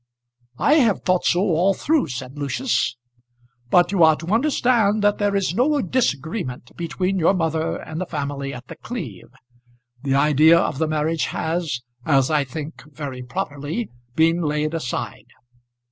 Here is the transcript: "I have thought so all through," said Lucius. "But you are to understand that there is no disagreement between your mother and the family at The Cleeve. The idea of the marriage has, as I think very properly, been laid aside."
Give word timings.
"I 0.57 0.73
have 0.79 1.03
thought 1.03 1.25
so 1.25 1.41
all 1.41 1.75
through," 1.75 2.07
said 2.07 2.35
Lucius. 2.35 2.97
"But 3.69 3.91
you 3.91 4.01
are 4.03 4.15
to 4.15 4.33
understand 4.33 5.03
that 5.03 5.19
there 5.19 5.35
is 5.35 5.53
no 5.53 5.79
disagreement 5.79 6.75
between 6.75 7.19
your 7.19 7.35
mother 7.35 7.75
and 7.75 8.01
the 8.01 8.07
family 8.07 8.51
at 8.51 8.65
The 8.67 8.77
Cleeve. 8.77 9.29
The 10.01 10.15
idea 10.15 10.57
of 10.57 10.79
the 10.79 10.87
marriage 10.87 11.25
has, 11.25 11.81
as 12.03 12.31
I 12.31 12.43
think 12.45 12.81
very 12.91 13.21
properly, 13.21 13.91
been 14.15 14.41
laid 14.41 14.73
aside." 14.73 15.27